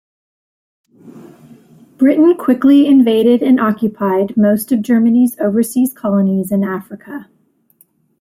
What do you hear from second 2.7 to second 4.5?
invaded and occupied